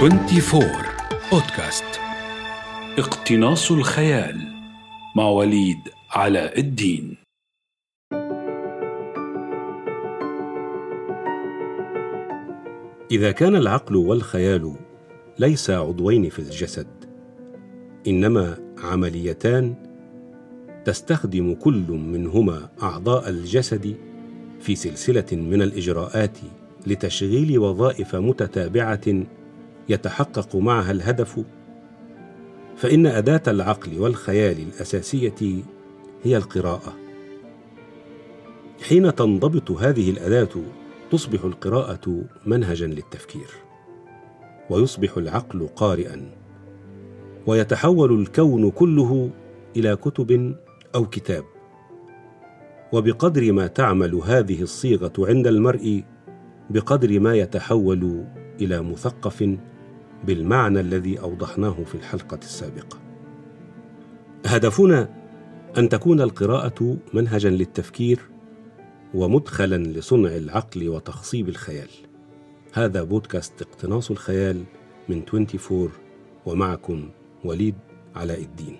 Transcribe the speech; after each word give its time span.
24 0.00 0.62
بودكاست 1.32 1.84
اقتناص 2.98 3.72
الخيال 3.72 4.40
مع 5.16 5.24
وليد 5.28 5.78
علاء 6.10 6.60
الدين. 6.60 7.16
إذا 13.10 13.32
كان 13.32 13.56
العقل 13.56 13.96
والخيال 13.96 14.74
ليس 15.38 15.70
عضوين 15.70 16.28
في 16.28 16.38
الجسد 16.38 16.88
إنما 18.06 18.74
عمليتان 18.78 19.74
تستخدم 20.84 21.54
كل 21.54 21.90
منهما 21.90 22.68
أعضاء 22.82 23.28
الجسد 23.28 23.96
في 24.60 24.74
سلسلة 24.74 25.26
من 25.32 25.62
الإجراءات 25.62 26.38
لتشغيل 26.86 27.58
وظائف 27.58 28.16
متتابعة 28.16 29.24
يتحقق 29.90 30.56
معها 30.56 30.90
الهدف 30.90 31.40
فإن 32.76 33.06
أداة 33.06 33.42
العقل 33.46 33.98
والخيال 33.98 34.58
الأساسية 34.58 35.62
هي 36.22 36.36
القراءة. 36.36 36.92
حين 38.88 39.14
تنضبط 39.14 39.70
هذه 39.70 40.10
الأداة 40.10 40.48
تصبح 41.10 41.44
القراءة 41.44 42.24
منهجا 42.46 42.86
للتفكير 42.86 43.48
ويصبح 44.70 45.16
العقل 45.16 45.68
قارئا 45.76 46.30
ويتحول 47.46 48.20
الكون 48.20 48.70
كله 48.70 49.30
إلى 49.76 49.96
كتب 49.96 50.56
أو 50.94 51.06
كتاب. 51.06 51.44
وبقدر 52.92 53.52
ما 53.52 53.66
تعمل 53.66 54.14
هذه 54.14 54.62
الصيغة 54.62 55.12
عند 55.18 55.46
المرء 55.46 56.04
بقدر 56.70 57.20
ما 57.20 57.34
يتحول 57.34 58.24
إلى 58.60 58.82
مثقف 58.82 59.56
بالمعنى 60.24 60.80
الذي 60.80 61.20
أوضحناه 61.20 61.84
في 61.84 61.94
الحلقة 61.94 62.38
السابقة. 62.42 62.98
هدفنا 64.46 65.08
أن 65.78 65.88
تكون 65.88 66.20
القراءة 66.20 66.96
منهجا 67.14 67.50
للتفكير 67.50 68.20
ومدخلا 69.14 69.76
لصنع 69.76 70.36
العقل 70.36 70.88
وتخصيب 70.88 71.48
الخيال. 71.48 71.88
هذا 72.72 73.02
بودكاست 73.02 73.62
اقتناص 73.62 74.10
الخيال 74.10 74.64
من 75.08 75.22
24 75.34 75.90
ومعكم 76.46 77.10
وليد 77.44 77.74
علاء 78.14 78.42
الدين. 78.42 78.76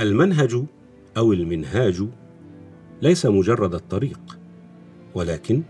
المنهج 0.00 0.62
أو 1.16 1.32
المنهاج 1.32 2.04
ليس 3.02 3.26
مجرد 3.26 3.74
الطريق 3.74 4.38
ولكن 5.14 5.62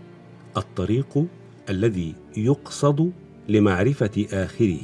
الطريق 0.57 1.25
الذي 1.69 2.15
يقصد 2.37 3.11
لمعرفة 3.51 4.25
آخره 4.33 4.79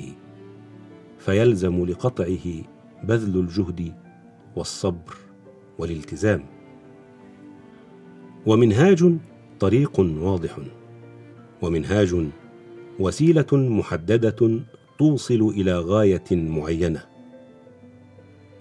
فيلزم 1.19 1.85
لقطعه 1.85 2.47
بذل 3.03 3.39
الجهد 3.39 3.93
والصبر 4.55 5.15
والالتزام. 5.77 6.43
ومنهاج 8.45 9.17
طريق 9.59 9.99
واضح 9.99 10.59
ومنهاج 11.61 12.15
وسيلة 12.99 13.47
محددة 13.53 14.59
توصل 14.99 15.53
إلى 15.57 15.79
غاية 15.79 16.31
معينة. 16.31 17.03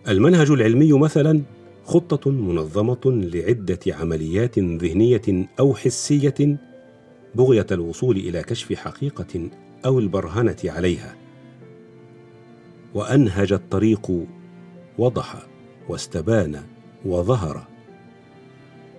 المنهج 0.09 0.51
العلمي 0.51 0.93
مثلا 0.93 1.43
خطة 1.85 2.31
منظمة 2.31 3.01
لعدة 3.07 3.81
عمليات 3.89 4.59
ذهنية 4.59 5.49
أو 5.61 5.75
حسية 5.75 6.59
بغية 7.37 7.67
الوصول 7.73 8.17
إلى 8.17 8.43
كشف 8.43 8.73
حقيقة 8.73 9.51
أو 9.85 9.99
البرهنة 9.99 10.57
عليها. 10.65 11.17
وأنهج 12.95 13.53
الطريق 13.53 14.27
وضح 14.99 15.47
واستبان 15.89 16.63
وظهر. 17.05 17.67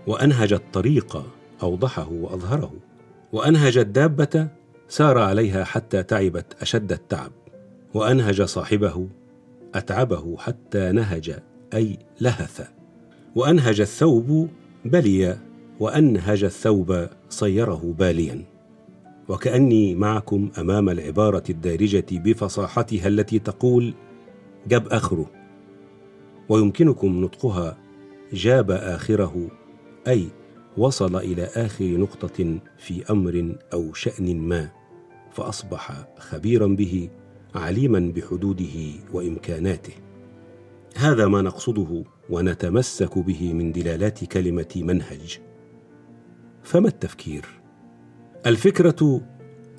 وأنهج 0.08 0.54
الطريق 0.54 1.24
أوضحه 1.64 2.12
وأظهره. 2.12 2.74
وأنهج 3.32 3.78
الدابة 3.78 4.48
سار 4.88 5.18
عليها 5.18 5.64
حتى 5.64 6.04
تعبت 6.04 6.62
أشد 6.62 6.92
التعب. 6.92 7.32
وأنهج 7.94 8.42
صاحبه 8.42 9.08
أتعبه 9.76 10.38
حتى 10.38 10.92
نهج 10.92 11.40
أي 11.74 12.00
لهث. 12.22 12.70
وأنهج 13.36 13.82
الثوب 13.82 14.50
بلي 14.86 15.47
وأنهج 15.80 16.44
الثوب 16.44 17.08
صيره 17.30 17.96
باليا. 17.98 18.46
وكأني 19.30 19.96
معكم 19.96 20.52
أمام 20.58 20.90
العبارة 20.90 21.44
الدارجة 21.50 22.06
بفصاحتها 22.12 23.08
التي 23.08 23.40
تقول 23.40 23.94
جاب 24.68 24.88
آخره. 24.88 25.32
ويمكنكم 26.50 27.22
نطقها 27.22 27.78
جاب 28.34 28.72
آخره 28.72 29.48
أي 30.08 30.28
وصل 30.78 31.16
إلى 31.16 31.44
آخر 31.44 31.86
نقطة 31.86 32.60
في 32.78 33.04
أمر 33.10 33.56
أو 33.74 33.94
شأن 33.94 34.38
ما 34.38 34.70
فأصبح 35.32 36.08
خبيرا 36.18 36.68
به 36.68 37.10
عليما 37.56 38.12
بحدوده 38.16 38.92
وإمكاناته. 39.14 39.94
هذا 40.96 41.28
ما 41.28 41.42
نقصده 41.42 42.04
ونتمسك 42.30 43.18
به 43.18 43.54
من 43.54 43.72
دلالات 43.72 44.24
كلمة 44.24 44.74
منهج. 44.76 45.40
فما 46.68 46.88
التفكير؟ 46.88 47.46
الفكرة 48.46 49.22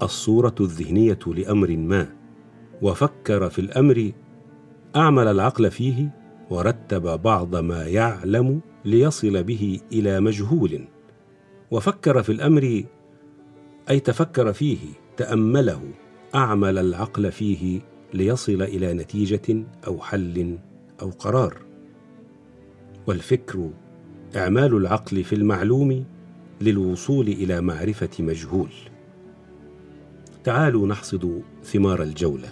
الصورة 0.03 0.55
الذهنية 0.61 1.19
لأمر 1.27 1.77
ما 1.77 2.09
وفكر 2.83 3.51
في 3.51 3.59
الأمر 3.59 4.13
أعمل 4.97 5.29
العقل 5.29 5.71
فيه 5.71 6.11
ورتب 6.51 7.23
بعض 7.23 7.57
ما 7.57 7.87
يعلم 7.87 8.61
ليصل 8.85 9.43
به 9.43 9.81
إلى 9.93 10.21
مجهول. 10.21 10.85
وفكر 11.71 12.23
في 12.23 12.33
الأمر 12.33 12.85
أي 13.91 14.01
تفكر 14.01 14.53
فيه 14.53 14.79
تأمله 15.17 15.83
أعمل 16.35 16.79
العقل 16.79 17.33
فيه 17.33 17.81
ليصل 18.15 18.63
إلى 18.63 18.95
نتيجة 18.95 19.67
أو 19.87 20.01
حل 20.01 20.59
أو 21.03 21.11
قرار. 21.11 21.63
والفكر 23.07 23.71
إعمال 24.37 24.77
العقل 24.77 25.25
في 25.25 25.35
المعلوم 25.35 26.18
للوصول 26.61 27.29
إلى 27.29 27.61
معرفة 27.61 28.11
مجهول. 28.19 28.71
تعالوا 30.45 30.87
نحصد 30.87 31.43
ثمار 31.65 32.03
الجولة. 32.03 32.49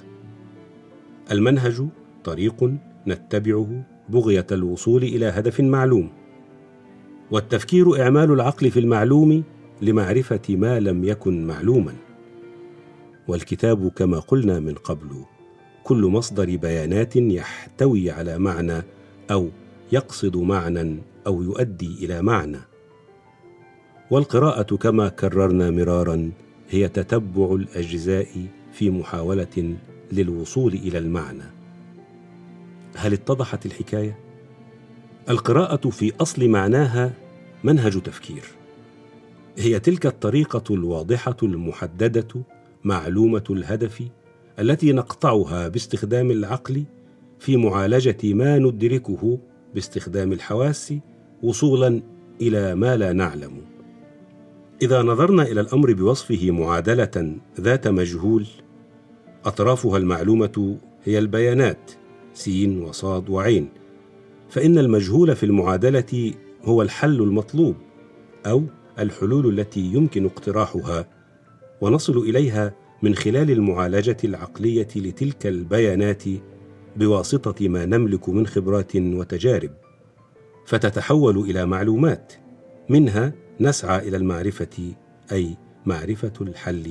المنهج 1.31 1.87
طريق 2.25 2.73
نتبعه 3.07 3.83
بغية 4.09 4.47
الوصول 4.53 5.03
إلى 5.03 5.27
هدف 5.27 5.61
معلوم 5.61 6.11
والتفكير 7.31 8.03
إعمال 8.03 8.33
العقل 8.33 8.71
في 8.71 8.81
المعلوم 8.81 9.45
لمعرفة 9.83 10.43
ما 10.49 10.81
لم 10.81 11.05
يكن 11.05 11.47
معلوما. 11.47 11.95
والكتاب 13.29 13.89
كما 13.89 14.19
قلنا 14.19 14.61
من 14.61 14.75
قبل 14.75 15.25
كل 15.85 16.05
مصدر 16.07 16.57
بيانات 16.57 17.17
يحتوي 17.17 18.11
على 18.11 18.39
معنى 18.39 18.83
أو 19.31 19.49
يقصد 19.93 20.37
معنى 20.37 21.03
أو 21.27 21.43
يؤدي 21.43 22.05
إلى 22.05 22.23
معنى. 22.23 22.59
والقراءة 24.11 24.77
كما 24.77 25.09
كررنا 25.09 25.71
مرارا 25.71 26.31
هي 26.71 26.89
تتبع 26.89 27.55
الأجزاء 27.55 28.47
في 28.73 28.91
محاولة 28.91 29.77
للوصول 30.13 30.75
إلى 30.75 30.99
المعنى. 30.99 31.45
هل 32.97 33.13
اتضحت 33.13 33.67
الحكاية؟ 33.67 34.19
القراءة 35.31 35.91
في 35.91 36.13
أصل 36.21 36.49
معناها 36.49 37.13
منهج 37.65 38.03
تفكير. 38.03 38.45
هي 39.59 39.81
تلك 39.81 40.07
الطريقة 40.07 40.75
الواضحة 40.75 41.37
المحددة 41.43 42.43
معلومة 42.85 43.45
الهدف 43.51 44.03
التي 44.59 44.93
نقطعها 44.93 45.69
باستخدام 45.69 46.31
العقل 46.31 46.85
في 47.39 47.57
معالجة 47.57 48.35
ما 48.35 48.59
ندركه 48.59 49.39
باستخدام 49.75 50.33
الحواس 50.33 50.95
وصولا 51.43 52.03
إلى 52.41 52.75
ما 52.75 52.97
لا 52.97 53.13
نعلم. 53.13 53.76
إذا 54.83 55.03
نظرنا 55.03 55.43
إلى 55.43 55.61
الأمر 55.61 55.93
بوصفه 55.93 56.51
معادلة 56.51 57.37
ذات 57.61 57.89
مجهول 57.89 58.47
أطرافها 59.45 59.97
المعلومة 59.97 60.77
هي 61.05 61.19
البيانات 61.19 61.91
سين 62.35 62.83
وصاد 62.83 63.31
وعين. 63.31 63.69
فإن 64.49 64.79
المجهول 64.79 65.37
في 65.37 65.47
المعادلة 65.47 66.35
هو 66.65 66.83
الحل 66.83 67.23
المطلوب 67.23 67.77
أو 68.47 68.65
الحلول 68.99 69.59
التي 69.59 69.81
يمكن 69.81 70.25
اقتراحها 70.25 71.09
ونصل 71.81 72.19
إليها 72.19 72.75
من 73.03 73.15
خلال 73.15 73.51
المعالجة 73.51 74.17
العقلية 74.25 74.89
لتلك 74.97 75.47
البيانات 75.47 76.23
بواسطة 76.97 77.69
ما 77.69 77.87
نملك 77.87 78.29
من 78.29 78.47
خبرات 78.47 78.97
وتجارب. 78.97 79.71
فتتحول 80.67 81.39
إلى 81.39 81.67
معلومات 81.67 82.33
منها 82.89 83.46
نسعى 83.61 84.09
إلى 84.09 84.17
المعرفة 84.17 84.95
أي 85.33 85.57
معرفة 85.87 86.33
الحل 86.41 86.91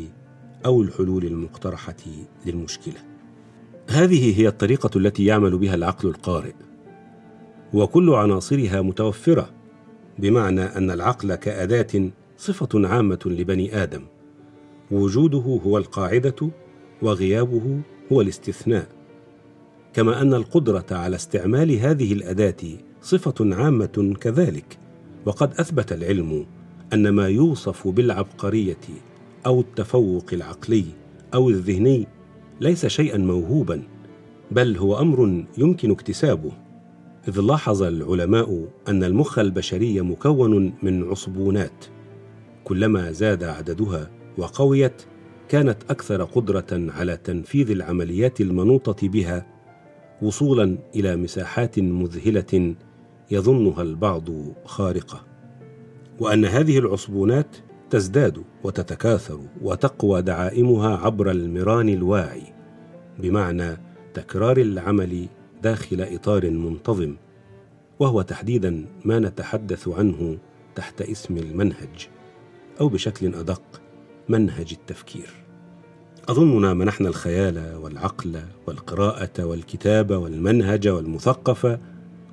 أو 0.66 0.82
الحلول 0.82 1.26
المقترحة 1.26 1.96
للمشكلة. 2.46 3.00
هذه 3.90 4.40
هي 4.40 4.48
الطريقة 4.48 4.98
التي 4.98 5.26
يعمل 5.26 5.58
بها 5.58 5.76
العقل 5.76 6.10
القارئ 6.10 6.54
وكل 7.74 8.10
عناصرها 8.10 8.82
متوفرة 8.82 9.50
بمعنى 10.20 10.62
أن 10.62 10.92
العقل 10.92 11.36
كأداة 11.36 12.10
صفة 12.38 12.88
عامة 12.88 13.20
لبني 13.26 13.84
آدم. 13.84 14.02
وجوده 14.92 15.60
هو 15.66 15.78
القاعدة 15.78 16.50
وغيابه 17.02 17.82
هو 18.12 18.22
الاستثناء. 18.22 18.88
كما 19.94 20.22
أن 20.22 20.34
القدرة 20.34 20.86
على 20.92 21.16
استعمال 21.16 21.72
هذه 21.72 22.14
الأداة 22.14 22.78
صفة 23.02 23.56
عامة 23.56 24.16
كذلك 24.22 24.80
وقد 25.26 25.54
أثبت 25.60 25.92
العلم 25.92 26.46
أن 26.94 27.10
ما 27.10 27.28
يوصف 27.28 27.88
بالعبقرية 27.88 28.78
أو 29.46 29.60
التفوق 29.60 30.26
العقلي 30.34 30.86
أو 31.34 31.50
الذهني 31.50 32.08
ليس 32.62 32.86
شيئا 32.86 33.18
موهوبا 33.18 33.84
بل 34.52 34.78
هو 34.78 35.00
أمر 35.00 35.46
يمكن 35.58 35.92
اكتسابه. 35.92 36.52
إذ 37.28 37.42
لاحظ 37.42 37.84
العلماء 37.84 38.68
أن 38.88 39.04
المخ 39.04 39.40
البشري 39.40 40.02
مكون 40.02 40.74
من 40.84 41.04
عصبونات. 41.04 41.86
كلما 42.64 43.12
زاد 43.12 43.44
عددها 43.44 44.12
وقويت 44.38 45.02
كانت 45.50 45.78
أكثر 45.90 46.24
قدرة 46.24 46.68
على 46.72 47.18
تنفيذ 47.18 47.72
العمليات 47.72 48.42
المنوطة 48.42 49.08
بها 49.08 49.46
وصولا 50.22 50.78
إلى 50.96 51.16
مساحات 51.16 51.80
مذهلة 51.80 52.76
يظنها 53.32 53.82
البعض 53.82 54.30
خارقة. 54.66 55.35
وأن 56.20 56.46
هذه 56.46 56.78
العصبونات 56.78 57.58
تزداد 57.90 58.44
وتتكاثر 58.64 59.40
وتقوى 59.62 60.22
دعائمها 60.22 60.98
عبر 60.98 61.32
المران 61.32 61.90
الواعي 61.90 62.44
بمعنى 63.20 63.78
تكرار 64.14 64.58
العمل 64.58 65.28
داخل 65.64 66.02
إطار 66.02 66.50
منتظم 66.50 67.16
وهو 68.00 68.22
تحديدا 68.22 68.86
ما 69.06 69.20
نتحدث 69.20 69.88
عنه 69.88 70.38
تحت 70.76 71.02
اسم 71.02 71.38
المنهج 71.38 72.10
أو 72.82 72.90
بشكل 72.90 73.36
أدق 73.36 73.82
منهج 74.30 74.68
التفكير. 74.72 75.30
أظننا 76.30 76.74
منحنا 76.74 77.10
الخيال 77.10 77.76
والعقل 77.76 78.40
والقراءة 78.68 79.46
والكتابة 79.46 80.18
والمنهج 80.18 80.88
والمثقف 80.88 81.80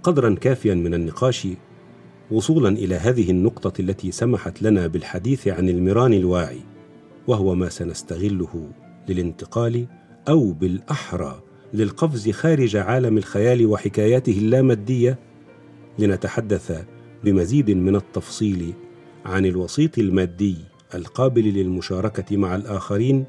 قدرا 0.02 0.34
كافيا 0.34 0.74
من 0.74 0.94
النقاش 0.94 1.48
وصولا 2.32 2.68
إلى 2.68 2.94
هذه 2.94 3.30
النقطة 3.30 3.80
التي 3.80 4.12
سمحت 4.12 4.62
لنا 4.62 4.86
بالحديث 4.86 5.48
عن 5.48 5.68
المران 5.68 6.12
الواعي 6.12 6.60
وهو 7.26 7.54
ما 7.54 7.68
سنستغله 7.68 8.70
للانتقال 9.08 9.86
أو 10.28 10.52
بالأحرى 10.52 11.42
للقفز 11.74 12.30
خارج 12.30 12.76
عالم 12.76 13.18
الخيال 13.18 13.66
وحكاياته 13.66 14.38
اللامادية 14.38 15.18
لنتحدث 15.98 16.84
بمزيد 17.24 17.70
من 17.70 17.96
التفصيل 17.96 18.72
عن 19.24 19.46
الوسيط 19.46 19.98
المادي 19.98 20.56
القابل 20.94 21.42
للمشاركة 21.44 22.36
مع 22.36 22.56
الآخرين 22.56 23.24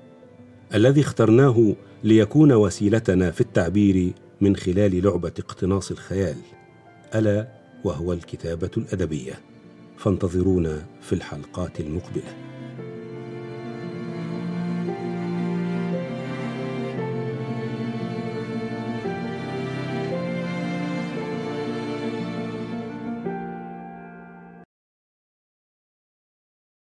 الذي 0.73 1.01
اخترناه 1.01 1.75
ليكون 2.03 2.51
وسيلتنا 2.51 3.31
في 3.31 3.41
التعبير 3.41 4.13
من 4.41 4.55
خلال 4.55 5.03
لعبة 5.03 5.33
اقتناص 5.39 5.91
الخيال. 5.91 6.35
ألا؟ 7.15 7.62
وهو 7.83 8.13
الكتابة 8.13 8.71
الأدبية. 8.77 9.39
فانتظرونا 9.97 10.85
في 11.01 11.13
الحلقات 11.13 11.79
المقبلة. 11.79 12.52